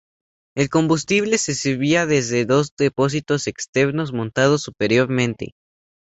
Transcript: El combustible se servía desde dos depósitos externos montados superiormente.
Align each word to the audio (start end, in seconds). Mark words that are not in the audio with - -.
El 0.55 0.69
combustible 0.71 1.37
se 1.37 1.53
servía 1.53 2.07
desde 2.07 2.45
dos 2.47 2.73
depósitos 2.75 3.45
externos 3.45 4.11
montados 4.11 4.63
superiormente. 4.63 5.53